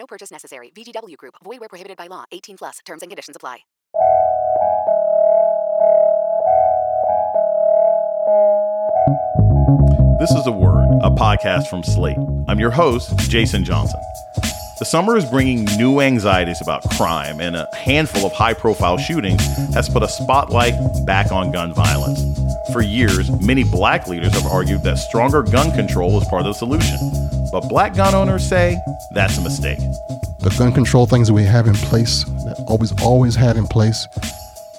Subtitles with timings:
[0.00, 0.72] No purchase necessary.
[0.74, 1.34] VGW Group.
[1.44, 2.24] Void where prohibited by law.
[2.32, 2.78] 18 plus.
[2.86, 3.58] Terms and conditions apply.
[10.18, 12.18] This is a word, a podcast from Slate.
[12.48, 14.00] I'm your host, Jason Johnson.
[14.78, 19.44] The summer is bringing new anxieties about crime, and a handful of high profile shootings
[19.74, 22.22] has put a spotlight back on gun violence.
[22.72, 26.52] For years, many black leaders have argued that stronger gun control is part of the
[26.52, 26.96] solution.
[27.50, 28.78] But black gun owners say
[29.12, 29.78] that's a mistake.
[30.38, 34.06] The gun control things that we have in place, that always always had in place,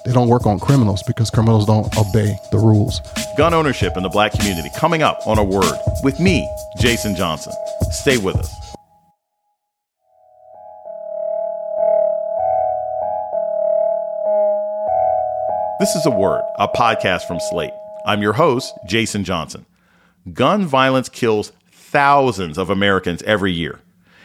[0.06, 3.02] they don't work on criminals because criminals don't obey the rules.
[3.36, 7.52] Gun ownership in the black community coming up on a word with me, Jason Johnson.
[7.90, 8.54] Stay with us.
[15.78, 17.72] This is a word, a podcast from Slate.
[18.04, 19.64] I'm your host, Jason Johnson.
[20.32, 23.80] Gun violence kills thousands of Americans every year,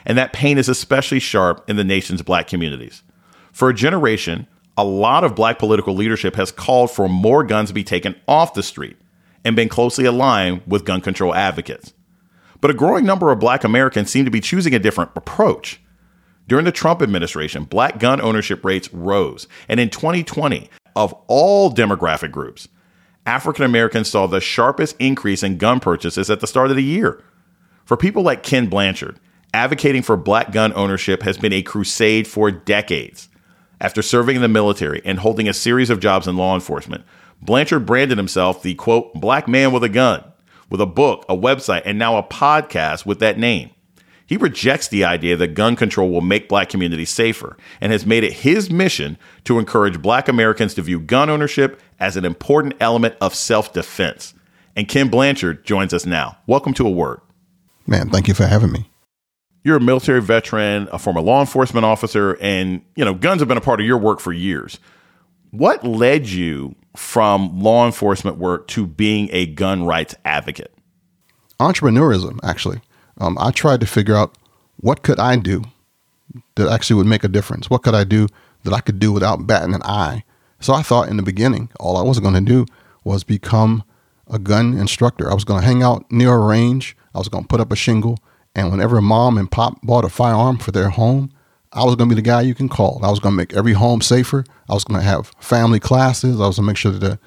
[0.06, 3.04] and that pain is especially sharp in the nation's black communities.
[3.52, 7.74] For a generation, a lot of black political leadership has called for more guns to
[7.74, 8.98] be taken off the street
[9.44, 11.94] and been closely aligned with gun control advocates.
[12.62, 15.80] But a growing number of black Americans seem to be choosing a different approach.
[16.48, 22.32] During the Trump administration, black gun ownership rates rose, and in 2020, of all demographic
[22.32, 22.68] groups,
[23.28, 27.22] African Americans saw the sharpest increase in gun purchases at the start of the year.
[27.84, 29.20] For people like Ken Blanchard,
[29.54, 33.28] advocating for black gun ownership has been a crusade for decades.
[33.82, 37.04] After serving in the military and holding a series of jobs in law enforcement,
[37.42, 40.24] Blanchard branded himself the quote, black man with a gun,
[40.70, 43.72] with a book, a website, and now a podcast with that name.
[44.26, 48.26] He rejects the idea that gun control will make black communities safer and has made
[48.26, 53.16] it his mission to encourage black Americans to view gun ownership as an important element
[53.22, 54.34] of self defense.
[54.76, 56.38] And Ken Blanchard joins us now.
[56.46, 57.20] Welcome to A Word.
[57.88, 58.90] Man, thank you for having me.
[59.64, 63.58] You're a military veteran, a former law enforcement officer, and you know, guns have been
[63.58, 64.80] a part of your work for years.
[65.52, 70.74] What led you from law enforcement work to being a gun rights advocate?
[71.60, 72.82] Entrepreneurism, actually.
[73.20, 74.38] Um, I tried to figure out
[74.78, 75.64] what could I do
[76.56, 77.70] that actually would make a difference.
[77.70, 78.28] What could I do
[78.64, 80.24] that I could do without batting an eye?
[80.60, 82.66] So I thought in the beginning, all I was going to do
[83.04, 83.84] was become
[84.30, 85.30] a gun instructor.
[85.30, 86.98] I was going to hang out near a range.
[87.14, 88.18] I was going to put up a shingle.
[88.56, 91.32] And whenever mom and pop bought a firearm for their home,
[91.74, 93.00] I was going to be the guy you can call.
[93.04, 94.44] I was going to make every home safer.
[94.68, 96.40] I was going to have family classes.
[96.42, 97.20] I was going to make sure that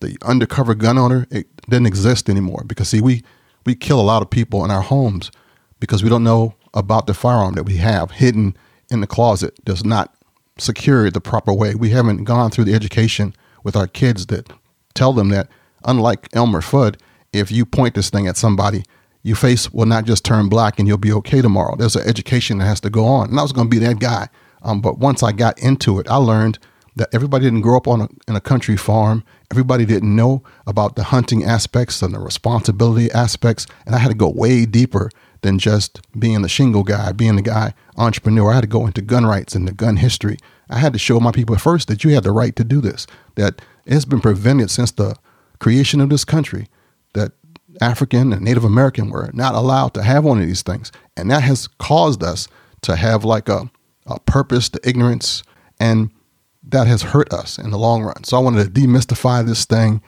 [0.00, 2.64] the, the undercover gun owner it didn't exist anymore.
[2.66, 3.22] Because see, we
[3.64, 5.30] we kill a lot of people in our homes
[5.80, 8.56] because we don't know about the firearm that we have hidden
[8.90, 10.14] in the closet does not
[10.58, 11.74] secure the proper way.
[11.74, 14.52] We haven't gone through the education with our kids that
[14.94, 15.48] tell them that
[15.84, 16.96] unlike Elmer Fudd,
[17.32, 18.84] if you point this thing at somebody,
[19.22, 21.74] your face will not just turn black and you'll be okay tomorrow.
[21.76, 23.30] There's an education that has to go on.
[23.30, 24.28] And I was going to be that guy.
[24.62, 26.58] Um, but once I got into it, I learned
[26.96, 29.24] that everybody didn't grow up on a, in a country farm.
[29.50, 33.66] Everybody didn't know about the hunting aspects and the responsibility aspects.
[33.86, 35.10] And I had to go way deeper
[35.44, 38.50] than just being the shingle guy, being the guy entrepreneur.
[38.50, 40.38] I had to go into gun rights and the gun history.
[40.70, 43.06] I had to show my people first that you had the right to do this,
[43.34, 45.16] that it's been prevented since the
[45.60, 46.66] creation of this country,
[47.12, 47.32] that
[47.82, 50.90] African and Native American were not allowed to have one of these things.
[51.14, 52.48] And that has caused us
[52.80, 53.70] to have like a,
[54.06, 55.42] a purpose to ignorance,
[55.78, 56.10] and
[56.66, 58.24] that has hurt us in the long run.
[58.24, 60.00] So I wanted to demystify this thing,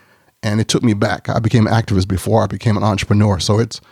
[0.42, 1.28] and it took me back.
[1.28, 3.38] I became an activist before I became an entrepreneur.
[3.38, 3.82] So it's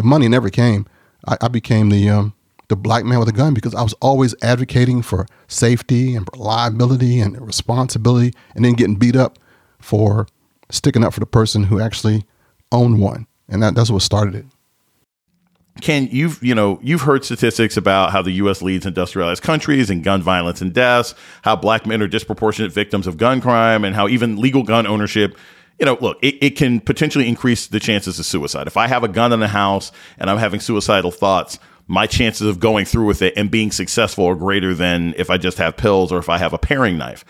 [0.00, 0.86] the money never came.
[1.28, 2.32] I, I became the um,
[2.68, 7.20] the black man with a gun because I was always advocating for safety and reliability
[7.20, 9.38] and responsibility, and then getting beat up
[9.78, 10.26] for
[10.70, 12.24] sticking up for the person who actually
[12.72, 14.46] owned one, and that, that's what started it.
[15.82, 18.62] Ken, you've you know you've heard statistics about how the U.S.
[18.62, 23.18] leads industrialized countries in gun violence and deaths, how black men are disproportionate victims of
[23.18, 25.36] gun crime, and how even legal gun ownership.
[25.78, 28.66] You know, look, it, it can potentially increase the chances of suicide.
[28.66, 32.46] If I have a gun in the house and I'm having suicidal thoughts, my chances
[32.46, 35.76] of going through with it and being successful are greater than if I just have
[35.76, 37.24] pills or if I have a paring knife.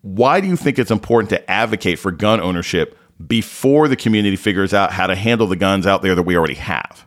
[0.00, 4.74] Why do you think it's important to advocate for gun ownership before the community figures
[4.74, 7.06] out how to handle the guns out there that we already have?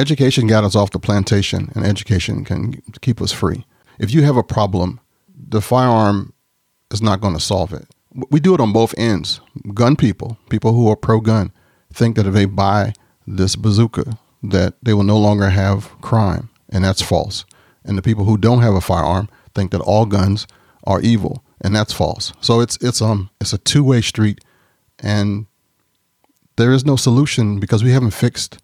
[0.00, 3.64] education got us off the plantation, and education can keep us free.
[3.98, 4.98] If you have a problem,
[5.36, 6.32] the firearm
[6.90, 7.86] is not going to solve it.
[8.12, 9.40] We do it on both ends.
[9.74, 11.52] Gun people, people who are pro gun,
[11.92, 12.94] think that if they buy
[13.26, 17.44] this bazooka, that they will no longer have crime, and that's false.
[17.84, 20.46] And the people who don't have a firearm think that all guns
[20.84, 22.32] are evil, and that's false.
[22.40, 24.40] So it's it's um it's a two way street,
[24.98, 25.46] and
[26.56, 28.58] there is no solution because we haven't fixed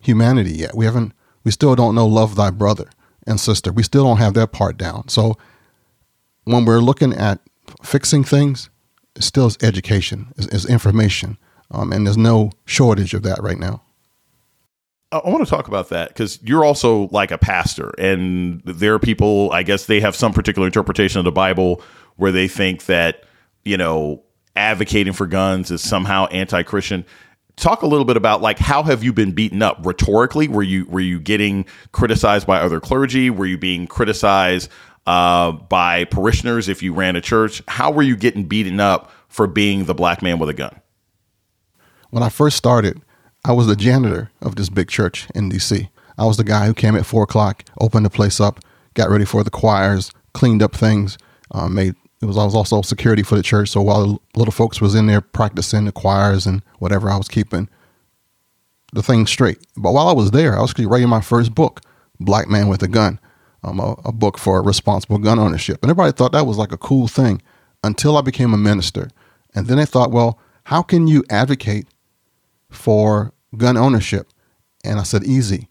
[0.00, 0.74] humanity yet.
[0.74, 1.12] We haven't
[1.44, 2.90] we still don't know love thy brother
[3.26, 3.72] and sister.
[3.72, 5.08] We still don't have that part down.
[5.08, 5.36] So
[6.44, 7.40] when we're looking at
[7.82, 8.69] fixing things,
[9.18, 11.38] still is education, is, is information,
[11.70, 13.82] um, and there's no shortage of that right now.
[15.12, 19.00] I want to talk about that because you're also like a pastor, and there are
[19.00, 21.82] people, I guess they have some particular interpretation of the Bible
[22.16, 23.24] where they think that,
[23.64, 24.22] you know,
[24.54, 27.04] advocating for guns is somehow anti Christian.
[27.56, 30.48] Talk a little bit about like how have you been beaten up rhetorically?
[30.48, 33.30] Were you were you getting criticized by other clergy?
[33.30, 34.70] Were you being criticized
[35.10, 37.64] uh, by parishioners if you ran a church?
[37.66, 40.80] How were you getting beaten up for being the black man with a gun?
[42.10, 43.02] When I first started,
[43.44, 45.88] I was the janitor of this big church in DC.
[46.16, 48.60] I was the guy who came at four o'clock, opened the place up,
[48.94, 51.18] got ready for the choirs, cleaned up things,
[51.50, 53.70] uh, made it was I was also security for the church.
[53.70, 57.68] So while little folks was in there practicing the choirs and whatever, I was keeping
[58.92, 59.58] the thing straight.
[59.76, 61.80] But while I was there, I was actually writing my first book,
[62.20, 63.18] Black Man with a Gun,
[63.62, 65.78] um, a, a book for responsible gun ownership.
[65.82, 67.42] And everybody thought that was like a cool thing
[67.82, 69.10] until I became a minister.
[69.54, 71.86] And then they thought, well, how can you advocate
[72.70, 74.28] for gun ownership?
[74.84, 75.68] And I said, easy.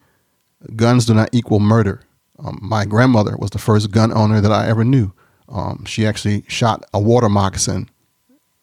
[0.75, 2.01] Guns do not equal murder.
[2.37, 5.13] Um, my grandmother was the first gun owner that I ever knew.
[5.47, 7.89] Um, she actually shot a water moccasin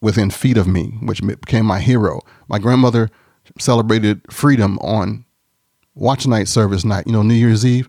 [0.01, 2.21] within feet of me, which became my hero.
[2.49, 3.11] My grandmother
[3.59, 5.25] celebrated freedom on
[5.95, 7.89] watch night service night, you know, New Year's Eve.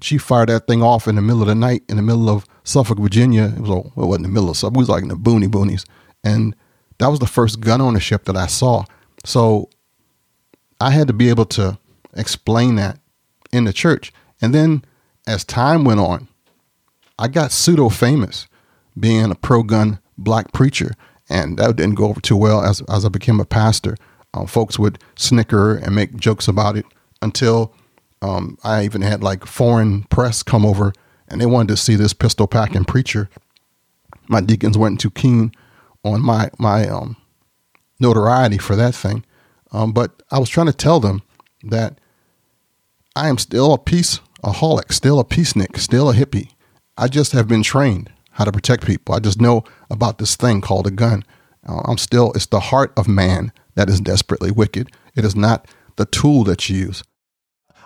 [0.00, 2.46] She fired that thing off in the middle of the night in the middle of
[2.64, 3.52] Suffolk, Virginia.
[3.56, 5.48] It was, well, it wasn't the middle of Suffolk, it was like in the boony
[5.48, 5.84] boonies.
[6.22, 6.56] And
[6.98, 8.84] that was the first gun ownership that I saw.
[9.24, 9.68] So
[10.80, 11.78] I had to be able to
[12.14, 12.98] explain that
[13.52, 14.12] in the church.
[14.40, 14.84] And then
[15.26, 16.28] as time went on,
[17.18, 18.46] I got pseudo famous
[18.98, 20.94] being a pro gun black preacher.
[21.28, 23.96] And that didn't go over too well as, as I became a pastor.
[24.34, 26.84] Um, folks would snicker and make jokes about it
[27.22, 27.72] until
[28.24, 30.94] um, I even had like foreign press come over
[31.28, 33.28] and they wanted to see this pistol packing preacher.
[34.28, 35.52] My deacons weren't too keen
[36.02, 37.16] on my my um,
[38.00, 39.24] notoriety for that thing,
[39.72, 41.22] um, but I was trying to tell them
[41.64, 41.98] that
[43.14, 46.50] I am still a peace aholic, still a peacenik, still a hippie.
[46.96, 49.14] I just have been trained how to protect people.
[49.14, 51.24] I just know about this thing called a gun.
[51.66, 54.90] Uh, I'm still, it's the heart of man that is desperately wicked.
[55.14, 55.66] It is not
[55.96, 57.02] the tool that you use.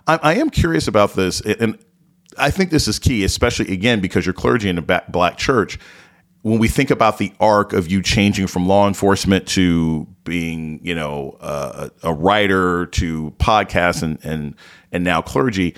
[0.08, 1.78] I, I am curious about this, and
[2.37, 5.78] I think this is key, especially again because you're clergy in a black church.
[6.43, 10.94] When we think about the arc of you changing from law enforcement to being, you
[10.94, 14.55] know, uh, a writer to podcasts and and
[14.90, 15.75] and now clergy,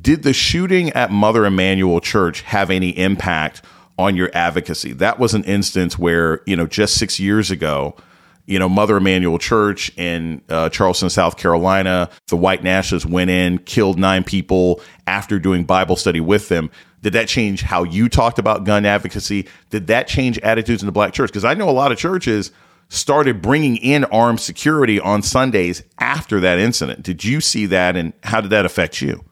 [0.00, 3.62] did the shooting at Mother Emanuel Church have any impact
[3.98, 4.92] on your advocacy?
[4.92, 7.96] That was an instance where, you know, just six years ago,
[8.46, 13.58] you know, Mother Emanuel Church in uh, Charleston, South Carolina, the white nationalists went in,
[13.58, 16.70] killed nine people after doing Bible study with them.
[17.02, 19.46] Did that change how you talked about gun advocacy?
[19.70, 21.30] Did that change attitudes in the black church?
[21.30, 22.50] Because I know a lot of churches
[22.88, 27.02] started bringing in armed security on Sundays after that incident.
[27.02, 29.24] Did you see that and how did that affect you?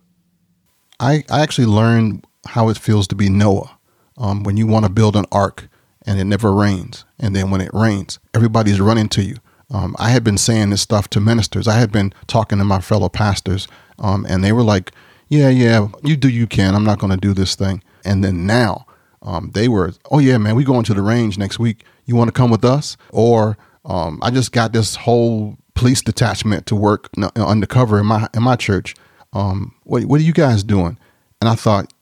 [0.98, 3.78] I, I actually learned how it feels to be Noah
[4.16, 5.68] um, when you want to build an ark
[6.06, 7.04] and it never rains.
[7.18, 9.36] And then when it rains, everybody's running to you.
[9.70, 11.66] Um, I had been saying this stuff to ministers.
[11.66, 13.68] I had been talking to my fellow pastors,
[13.98, 14.92] um, and they were like,
[15.28, 16.74] Yeah, yeah, you do, you can.
[16.74, 17.82] I'm not going to do this thing.
[18.04, 18.86] And then now
[19.22, 21.84] um, they were, Oh, yeah, man, we going to the range next week.
[22.04, 22.96] You want to come with us?
[23.10, 28.42] Or um, I just got this whole police detachment to work undercover in my in
[28.42, 28.94] my church
[29.32, 30.98] um, what, what are you guys doing?
[31.40, 31.92] And I thought,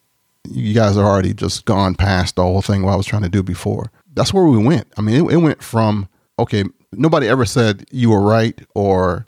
[0.49, 3.29] you guys are already just gone past the whole thing what I was trying to
[3.29, 3.91] do before.
[4.15, 4.89] That's where we went.
[4.97, 9.27] I mean, it, it went from, okay, nobody ever said you were right or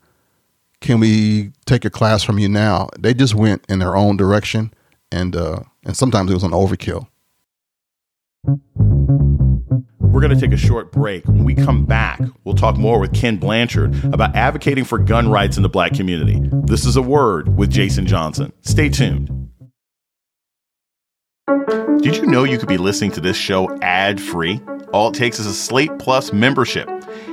[0.80, 2.88] can we take a class from you now?
[2.98, 4.72] They just went in their own direction.
[5.12, 7.06] And, uh, and sometimes it was an overkill.
[9.98, 11.24] We're going to take a short break.
[11.26, 15.56] When we come back, we'll talk more with Ken Blanchard about advocating for gun rights
[15.56, 16.40] in the black community.
[16.64, 18.52] This is a word with Jason Johnson.
[18.62, 19.51] Stay tuned.
[21.48, 24.60] Did you know you could be listening to this show ad free?
[24.92, 26.88] All it takes is a Slate Plus membership.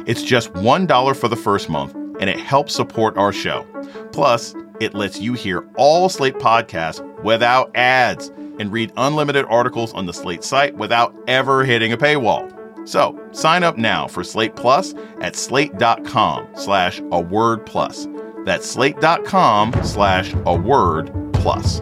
[0.08, 3.68] It's just $1 for the first month, and it helps support our show.
[4.12, 10.08] Plus, it lets you hear all Slate podcasts without ads and read unlimited articles on
[10.08, 12.51] the Slate site without ever hitting a paywall.
[12.88, 18.08] So sign up now for Slate Plus at slate.com slash a word plus.
[18.46, 21.82] That's slate.com slash a word plus.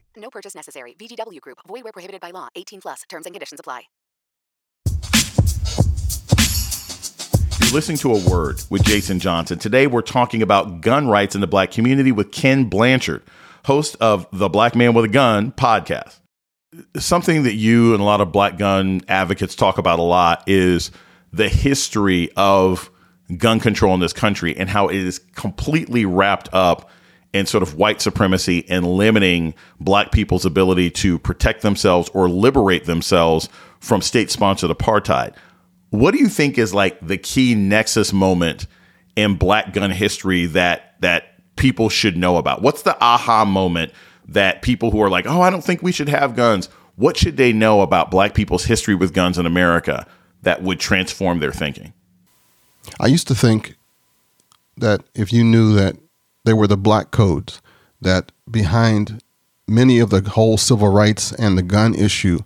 [0.21, 0.93] No purchase necessary.
[0.99, 1.57] VGW Group.
[1.67, 2.47] Void where prohibited by law.
[2.55, 3.01] 18 plus.
[3.09, 3.81] Terms and conditions apply.
[7.59, 9.57] You're listening to A Word with Jason Johnson.
[9.57, 13.23] Today we're talking about gun rights in the black community with Ken Blanchard,
[13.65, 16.19] host of the Black Man with a Gun podcast.
[16.97, 20.91] Something that you and a lot of black gun advocates talk about a lot is
[21.31, 22.91] the history of
[23.37, 26.89] gun control in this country and how it is completely wrapped up
[27.33, 32.85] in sort of white supremacy and limiting black people's ability to protect themselves or liberate
[32.85, 33.47] themselves
[33.79, 35.33] from state sponsored apartheid.
[35.91, 38.67] What do you think is like the key nexus moment
[39.15, 42.61] in black gun history that that people should know about?
[42.61, 43.93] What's the aha moment
[44.27, 47.37] that people who are like, "Oh, I don't think we should have guns." What should
[47.37, 50.05] they know about black people's history with guns in America
[50.43, 51.93] that would transform their thinking?
[52.99, 53.75] I used to think
[54.77, 55.95] that if you knew that
[56.43, 57.61] they were the black codes,
[58.01, 59.21] that behind
[59.67, 62.39] many of the whole civil rights and the gun issue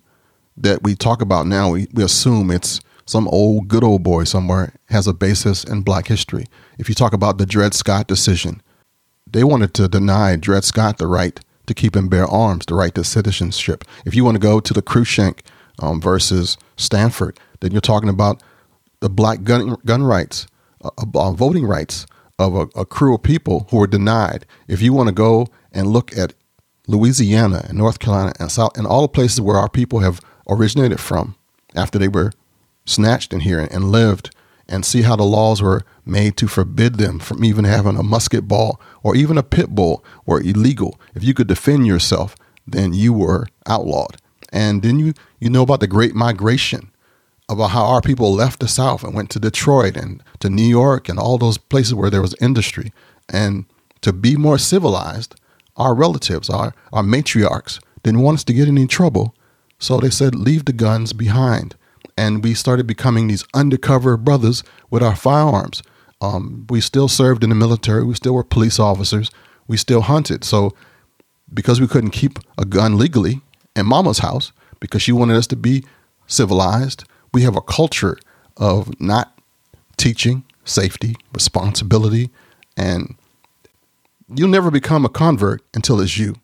[0.58, 4.74] that we talk about now, we, we assume it's some old good old boy somewhere
[4.88, 6.46] has a basis in black history.
[6.80, 8.62] If you talk about the Dred Scott decision,
[9.28, 12.94] they wanted to deny Dred Scott the right to keep and bear arms, the right
[12.96, 13.84] to citizenship.
[14.06, 15.40] If you want to go to the Cruikshank
[15.80, 18.42] um, versus Stanford, then you're talking about
[19.00, 20.48] the black gun gun rights,
[20.84, 22.06] uh, uh, voting rights
[22.38, 24.46] of a, a crew of people who were denied.
[24.68, 26.34] If you want to go and look at
[26.88, 31.00] Louisiana and North Carolina and South and all the places where our people have originated
[31.00, 31.36] from
[31.76, 32.32] after they were
[32.86, 34.30] snatched in here and lived
[34.68, 38.48] and see how the laws were made to forbid them from even having a musket
[38.48, 41.00] ball or even a pit bull were illegal.
[41.14, 42.36] If you could defend yourself,
[42.68, 44.18] then you were outlawed.
[44.52, 46.92] And then you you know about the Great Migration,
[47.50, 51.10] about how our people left the South and went to Detroit and to New York
[51.10, 52.94] and all those places where there was industry.
[53.30, 53.66] And
[54.02, 55.36] to be more civilized,
[55.76, 59.36] our relatives, our, our matriarchs, didn't want us to get in any trouble.
[59.80, 61.76] So they said, leave the guns behind
[62.18, 65.84] and we started becoming these undercover brothers with our firearms.
[66.22, 68.04] Um, we still served in the military.
[68.04, 69.30] We still were police officers.
[69.68, 70.44] We still hunted.
[70.44, 70.74] So,
[71.54, 73.42] because we couldn't keep a gun legally
[73.76, 75.84] in Mama's house because she wanted us to be
[76.28, 78.18] civilized, we have a culture
[78.58, 79.35] of not
[79.98, 82.30] teaching safety, responsibility,
[82.76, 83.16] and
[84.28, 86.36] you'll never become a convert until it's you.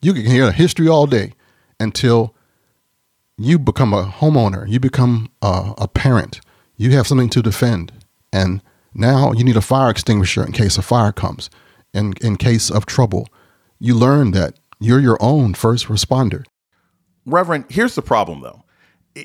[0.00, 1.32] You can hear history all day
[1.80, 2.34] until
[3.36, 6.40] you become a homeowner, you become a, a parent,
[6.76, 7.92] you have something to defend.
[8.32, 8.60] And
[8.92, 11.50] now you need a fire extinguisher in case a fire comes,
[11.94, 13.28] in, in case of trouble.
[13.78, 16.44] You learn that you're your own first responder.
[17.24, 18.64] Reverend, here's the problem though.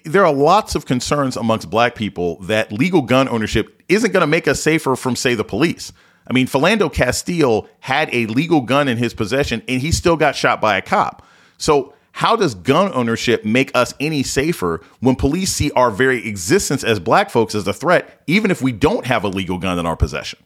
[0.05, 4.27] There are lots of concerns amongst black people that legal gun ownership isn't going to
[4.27, 5.91] make us safer from, say, the police.
[6.27, 10.35] I mean, Philando Castile had a legal gun in his possession and he still got
[10.35, 11.25] shot by a cop.
[11.57, 16.83] So how does gun ownership make us any safer when police see our very existence
[16.83, 19.85] as black folks as a threat, even if we don't have a legal gun in
[19.85, 20.39] our possession?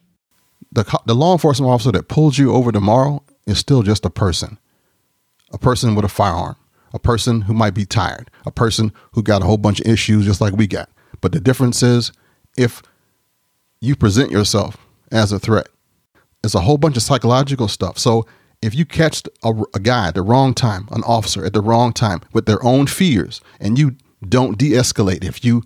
[0.72, 4.58] The, the law enforcement officer that pulls you over tomorrow is still just a person,
[5.52, 6.56] a person with a firearm,
[6.94, 10.26] a person who might be tired, a person who got a whole bunch of issues
[10.26, 10.90] just like we got.
[11.22, 12.12] But the difference is
[12.58, 12.82] if
[13.82, 14.78] you present yourself
[15.12, 15.68] as a threat,
[16.44, 17.98] it's a whole bunch of psychological stuff.
[17.98, 18.26] So
[18.62, 21.94] if you catch a, a guy at the wrong time, an officer at the wrong
[21.94, 23.96] time with their own fears, and you
[24.28, 25.64] don't de-escalate, if you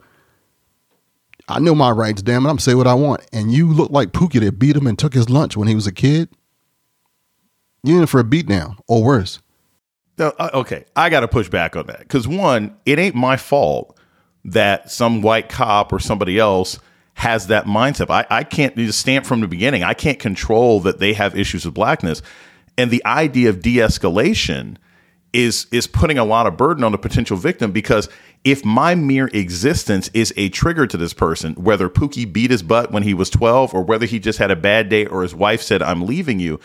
[1.47, 3.21] I know my rights, damn it, I'm say what I want.
[3.33, 5.87] And you look like Pookie that beat him and took his lunch when he was
[5.87, 6.29] a kid.
[7.83, 9.39] You're in for a beatdown or worse.
[10.21, 13.97] Uh, okay, I got to push back on that because one, it ain't my fault
[14.45, 16.79] that some white cop or somebody else
[17.15, 18.09] has that mindset.
[18.09, 19.83] I, I can't just stamp from the beginning.
[19.83, 22.21] I can't control that they have issues with blackness.
[22.77, 24.77] And the idea of de escalation
[25.33, 28.09] is is putting a lot of burden on the potential victim because
[28.43, 32.91] if my mere existence is a trigger to this person, whether Pookie beat his butt
[32.91, 35.61] when he was 12 or whether he just had a bad day or his wife
[35.61, 36.59] said, I'm leaving you,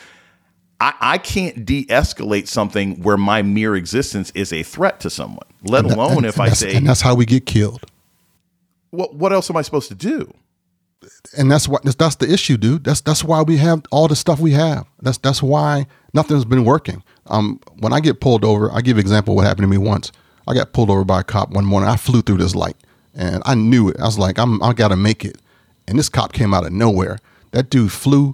[0.81, 5.47] I, I can't de escalate something where my mere existence is a threat to someone,
[5.63, 7.83] let And alone and- if and I say, and that's how we get killed.
[8.91, 10.33] what, what else am I supposed to do?
[11.37, 12.83] and that's what that's the issue, dude.
[12.85, 14.87] That's that's why we have all the stuff we have.
[15.03, 17.03] That's that's why nothing's been working.
[17.27, 19.79] Um, when I get pulled over, I give an example of what happened to me
[19.79, 20.11] once.
[20.49, 21.89] I got pulled over by a cop one morning.
[21.89, 22.77] I flew through this light,
[23.15, 23.97] and I knew it.
[24.01, 25.39] I was like, I'm I got to make it.
[25.87, 27.19] And this cop came out of nowhere.
[27.53, 28.33] That dude flew.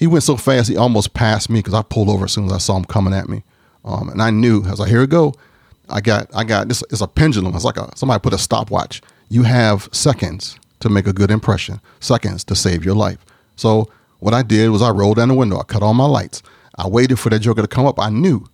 [0.00, 2.52] He went so fast he almost passed me because I pulled over as soon as
[2.52, 3.42] I saw him coming at me.
[3.84, 5.34] Um, and I knew I was like, here we go.
[5.90, 6.82] I got I got this.
[6.90, 7.54] It's a pendulum.
[7.54, 9.02] It's like a somebody put a stopwatch.
[9.28, 13.18] You have seconds to make a good impression, seconds to save your life.
[13.56, 13.90] So
[14.20, 15.58] what I did was I rolled down the window.
[15.58, 16.42] I cut all my lights.
[16.78, 18.00] I waited for that joker to come up.
[18.00, 18.46] I knew.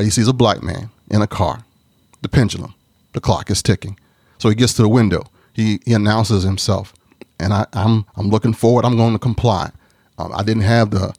[0.00, 1.64] He sees a black man in a car.
[2.22, 2.74] The pendulum,
[3.12, 3.98] the clock is ticking.
[4.38, 5.26] So he gets to the window.
[5.52, 6.94] He he announces himself,
[7.42, 8.84] and I, I'm I'm looking forward.
[8.84, 9.70] I'm going to comply.
[10.18, 11.14] Um, I didn't have the.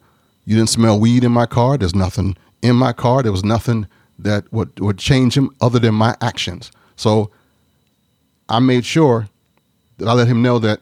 [0.46, 1.78] You didn't smell weed in my car.
[1.78, 3.22] There's nothing in my car.
[3.22, 3.86] There was nothing
[4.18, 6.72] that would would change him other than my actions.
[6.96, 7.30] So
[8.48, 9.28] I made sure
[9.98, 10.80] that I let him know that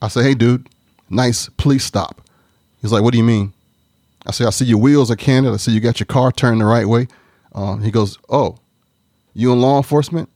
[0.00, 0.68] I said, "Hey, dude,
[1.10, 2.20] nice police stop."
[2.80, 3.52] He's like, "What do you mean?"
[4.26, 5.52] I said, "I see your wheels are candid.
[5.52, 7.08] I see you got your car turned the right way."
[7.54, 8.56] Um, he goes, "Oh,
[9.34, 10.28] you in law enforcement?"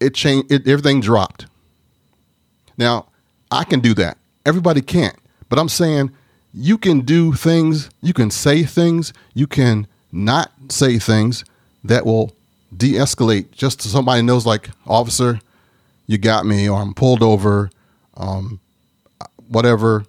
[0.00, 0.52] It changed.
[0.52, 1.46] It, everything dropped.
[2.76, 3.06] Now,
[3.50, 4.18] I can do that.
[4.44, 5.16] Everybody can't.
[5.48, 6.10] But I'm saying
[6.52, 11.44] you can do things, you can say things, you can not say things
[11.82, 12.34] that will
[12.76, 15.40] de escalate just so somebody knows, like, officer,
[16.06, 17.70] you got me, or I'm pulled over,
[18.16, 18.60] um,
[19.48, 20.04] whatever.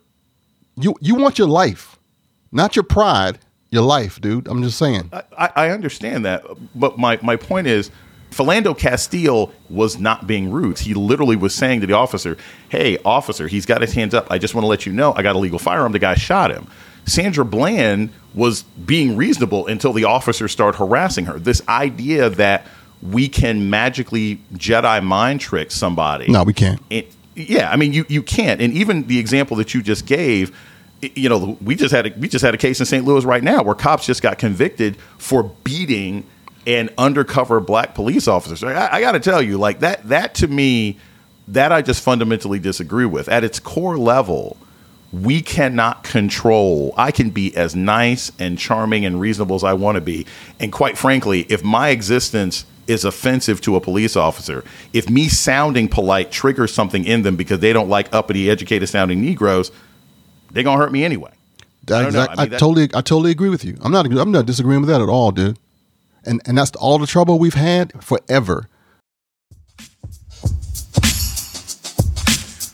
[0.78, 1.98] You, you want your life,
[2.52, 4.48] not your pride, your life, dude.
[4.48, 5.12] I'm just saying.
[5.38, 6.44] I, I understand that,
[6.74, 7.92] but my, my point is,
[8.36, 10.80] Philando Castile was not being rude.
[10.80, 12.36] He literally was saying to the officer,
[12.68, 14.28] "Hey, officer, he's got his hands up.
[14.30, 15.94] I just want to let you know I got a legal firearm.
[15.94, 16.68] The guy shot him."
[17.06, 21.40] Sandra Bland was being reasonable until the officer started harassing her.
[21.40, 22.66] This idea that
[23.02, 26.30] we can magically Jedi mind trick somebody.
[26.30, 26.82] No, we can't.
[26.90, 28.60] It, yeah, I mean you you can't.
[28.60, 30.54] And even the example that you just gave,
[31.02, 33.06] you know, we just had a, we just had a case in St.
[33.06, 36.26] Louis right now where cops just got convicted for beating
[36.68, 38.64] an undercover black police officers.
[38.64, 40.98] I, I got to tell you, like that that to me,
[41.48, 43.30] that I just fundamentally disagree with.
[43.30, 44.58] At its core level,
[45.12, 46.94] we cannot control.
[46.98, 50.26] I can be as nice and charming and reasonable as I want to be.
[50.60, 55.88] And quite frankly, if my existence is offensive to a police officer, if me sounding
[55.88, 59.72] polite triggers something in them because they don't like uppity, educated sounding Negroes,
[60.52, 61.32] they're going to hurt me anyway.
[61.86, 63.78] That I exact, I I, mean, that- totally, I totally agree with you.
[63.82, 65.58] I'm not, I'm not disagreeing with that at all, dude.
[66.26, 68.70] And and that's all the trouble we've had forever.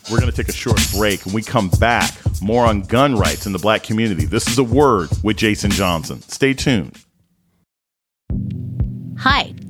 [0.09, 1.25] We're going to take a short break.
[1.25, 4.25] When we come back, more on gun rights in the black community.
[4.25, 6.21] This is a word with Jason Johnson.
[6.23, 6.97] Stay tuned.
[9.19, 9.53] Hi,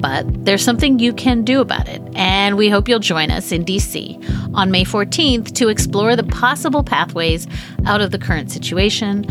[0.00, 3.64] But there's something you can do about it, and we hope you'll join us in
[3.64, 7.46] DC on May 14th to explore the possible pathways
[7.84, 9.26] out of the current situation.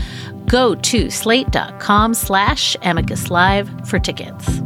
[0.48, 4.62] Go to slate.com slash amicus live for tickets.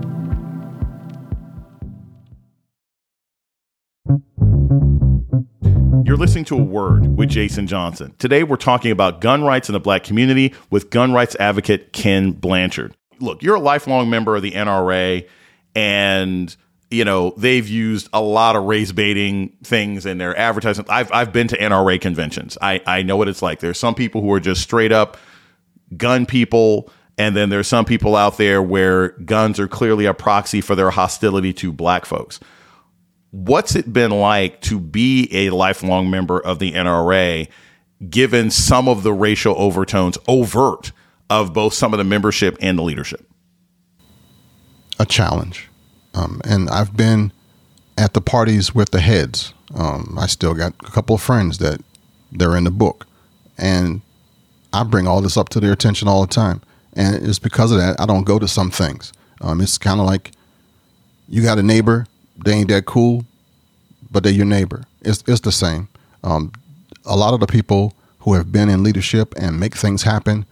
[6.06, 8.14] You're listening to a word with Jason Johnson.
[8.20, 12.34] Today, we're talking about gun rights in the black community with gun rights advocate Ken
[12.34, 12.94] Blanchard.
[13.20, 15.28] Look, you're a lifelong member of the NRA,
[15.76, 16.56] and
[16.90, 20.86] you know they've used a lot of race baiting things in their advertising.
[20.90, 22.58] I've I've been to NRA conventions.
[22.62, 23.60] I I know what it's like.
[23.60, 25.18] There's some people who are just straight up
[25.96, 26.90] gun people.
[27.16, 30.90] And then there's some people out there where guns are clearly a proxy for their
[30.90, 32.40] hostility to black folks
[33.34, 37.48] What's it been like to be a lifelong member of the NRA,
[38.08, 40.92] given some of the racial overtones, overt,
[41.32, 43.28] of both some of the membership and the leadership?
[45.00, 45.70] A challenge.
[46.14, 47.32] Um, and I've been
[47.98, 49.54] at the parties with the heads.
[49.76, 51.82] Um, I still got a couple of friends that
[52.32, 53.08] they're in the book.
[53.58, 54.02] And
[54.72, 56.62] I bring all this up to their attention all the time.
[56.94, 59.14] And it's because of that I don't go to some things.
[59.42, 60.32] Um, it's kind of like
[61.28, 62.06] you got a neighbor,
[62.44, 63.26] they ain't that cool,
[64.12, 64.84] but they're your neighbor.
[65.02, 65.88] It's, it's the same.
[66.24, 66.52] Um,
[67.06, 70.46] a lot of the people who have been in leadership and make things happen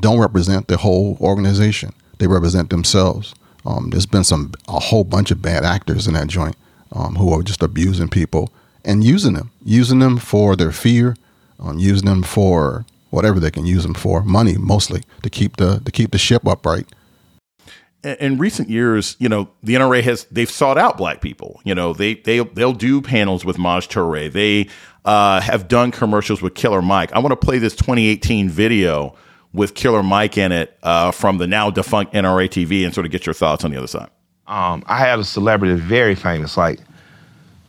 [0.00, 1.92] don't represent the whole organization.
[2.18, 3.34] They represent themselves.
[3.68, 6.56] Um, there's been some a whole bunch of bad actors in that joint
[6.90, 8.50] um, who are just abusing people
[8.82, 11.16] and using them, using them for their fear,
[11.60, 15.80] um, using them for whatever they can use them for, money mostly to keep the
[15.84, 16.86] to keep the ship upright.
[18.02, 21.60] In recent years, you know, the NRA has they've sought out black people.
[21.64, 24.32] You know, they they they'll do panels with Maj Toure.
[24.32, 24.70] They
[25.04, 27.12] uh, have done commercials with Killer Mike.
[27.12, 29.14] I want to play this 2018 video
[29.58, 33.12] with Killer Mike in it uh, from the now defunct NRA TV and sort of
[33.12, 34.08] get your thoughts on the other side.
[34.46, 36.80] Um, I had a celebrity very famous, like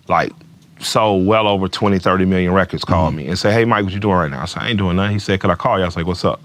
[0.08, 0.32] like
[0.80, 3.18] sold well over 20, 30 million records, called mm-hmm.
[3.18, 4.44] me and said, Hey Mike, what you doing right now?
[4.44, 5.14] I said, I ain't doing nothing.
[5.14, 5.84] He said, Could I call you?
[5.84, 6.42] I was like, What's up?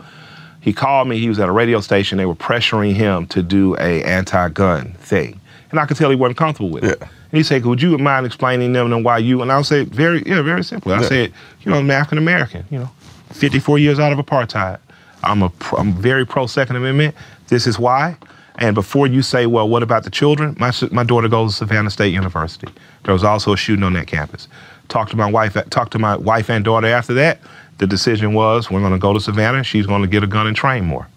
[0.61, 3.77] He called me, he was at a radio station, they were pressuring him to do
[3.77, 5.39] a anti-gun thing.
[5.71, 7.01] And I could tell he wasn't comfortable with it.
[7.03, 9.43] And he said, Would you mind explaining them and why you?
[9.43, 10.95] And I would say, very, yeah, very simply.
[10.95, 11.09] I yeah.
[11.09, 12.91] said, you know, I'm African American, you know,
[13.33, 14.79] 54 years out of apartheid.
[15.25, 17.15] I'm a I'm very pro Second Amendment.
[17.49, 18.17] This is why.
[18.59, 20.57] And before you say, well, what about the children?
[20.59, 22.69] My my daughter goes to Savannah State University.
[23.05, 24.49] There was also a shooting on that campus.
[24.89, 25.57] Talked to my wife.
[25.71, 27.41] Talked to my wife and daughter after that.
[27.79, 29.65] The decision was we're going to go to Savannah.
[29.65, 31.09] She's going to get a gun and train more.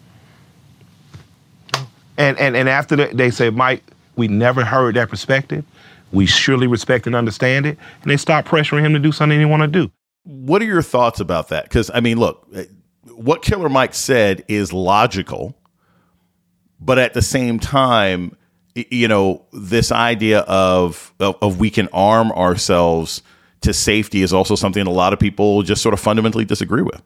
[2.18, 3.84] And and and after that, they said, Mike,
[4.16, 5.64] we never heard that perspective.
[6.12, 7.78] We surely respect and understand it.
[8.02, 9.92] And they stopped pressuring him to do something he want to do.
[10.24, 11.66] What are your thoughts about that?
[11.66, 12.48] Because I mean, look,
[13.16, 15.56] what Killer Mike said is logical,
[16.80, 18.36] but at the same time,
[18.76, 23.24] you know, this idea of, of, of we can arm ourselves
[23.62, 27.02] to safety is also something a lot of people just sort of fundamentally disagree with.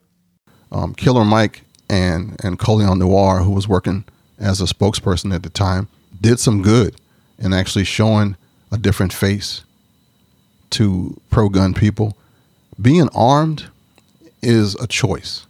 [0.71, 4.05] Um, Killer Mike and and Colion Noir, who was working
[4.37, 5.87] as a spokesperson at the time,
[6.19, 6.95] did some good
[7.37, 8.35] in actually showing
[8.71, 9.63] a different face
[10.71, 12.17] to pro gun people.
[12.81, 13.69] Being armed
[14.41, 15.45] is a choice.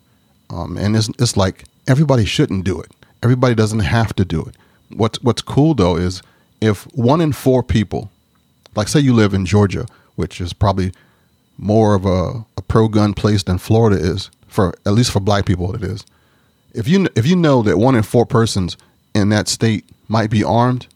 [0.52, 2.92] Um, and it's, it's like everybody shouldn't do it.
[3.24, 4.56] Everybody doesn't have to do it.
[4.90, 6.22] What's, what's cool though is
[6.60, 8.12] if one in four people,
[8.76, 9.86] like say you live in Georgia,
[10.16, 10.92] which is probably
[11.58, 15.46] more of a, a pro gun place than Florida is, for at least for black
[15.46, 16.06] people it is.
[16.74, 18.78] If you if you know that one in four persons
[19.14, 20.88] in that state might be armed,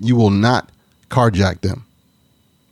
[0.00, 0.70] you will not
[1.08, 1.84] carjack them.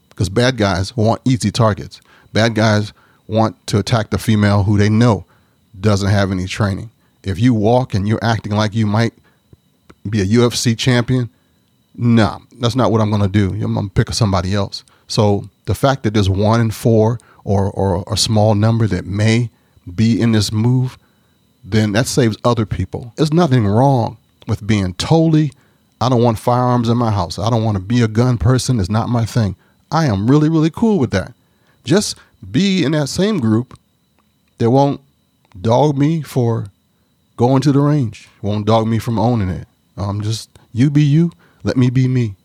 [0.09, 2.01] Because bad guys want easy targets.
[2.33, 2.93] Bad guys
[3.27, 5.25] want to attack the female who they know
[5.81, 6.91] doesn't have any training.
[7.23, 9.13] If you walk and you're acting like you might
[10.09, 11.29] be a UFC champion,
[11.95, 13.53] nah, that's not what I'm going to do.
[13.63, 14.85] I'm going to pick somebody else.
[15.07, 19.51] So the fact that there's one in four or, or a small number that may
[19.95, 20.99] be in this move,
[21.65, 23.13] then that saves other people.
[23.17, 24.17] There's nothing wrong
[24.47, 25.53] with being totally,
[26.01, 27.39] I don't want firearms in my house.
[27.39, 28.81] I don't want to be a gun person.
[28.81, 29.57] It's not my thing.
[29.91, 31.35] I am really, really cool with that.
[31.85, 32.17] Just
[32.51, 33.79] be in that same group
[34.59, 35.01] that won't
[35.59, 36.67] dog me for
[37.37, 38.29] going to the range.
[38.43, 39.67] Won't dog me from owning it.
[39.97, 41.33] Um, just you be you.
[41.63, 42.37] Let me be me.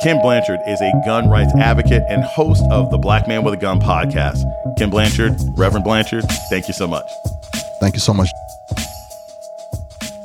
[0.00, 3.56] Ken Blanchard is a gun rights advocate and host of the Black Man with a
[3.58, 4.38] Gun podcast.
[4.78, 7.04] Ken Blanchard, Reverend Blanchard, thank you so much.
[7.80, 8.28] Thank you so much.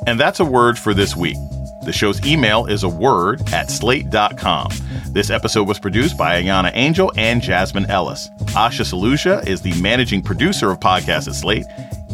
[0.06, 1.36] And that's a word for this week.
[1.82, 4.70] The show's email is a word at slate.com.
[5.16, 8.28] This episode was produced by Ayana Angel and Jasmine Ellis.
[8.52, 11.64] Asha Saluja is the managing producer of podcasts at Slate.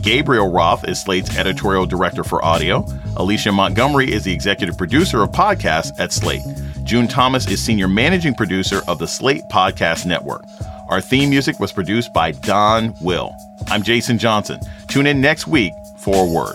[0.02, 2.86] Gabriel Roth is Slate's editorial director for audio.
[3.16, 6.42] Alicia Montgomery is the executive producer of podcasts at Slate.
[6.84, 10.44] June Thomas is senior managing producer of the Slate Podcast Network.
[10.88, 13.34] Our theme music was produced by Don Will.
[13.66, 14.60] I'm Jason Johnson.
[14.86, 16.54] Tune in next week for a word.